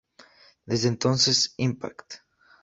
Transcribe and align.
Desde 0.65 0.87
entonces, 0.87 1.53
"Impact! 1.57 2.21